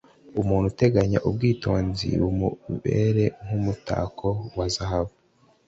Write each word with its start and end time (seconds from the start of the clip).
umuntu 0.41 0.65
uteganya, 0.73 1.19
ubwitonzi 1.27 2.07
bumubera 2.21 3.25
nk'umutako 3.45 4.27
wa 4.57 4.65
zahabu 4.75 5.13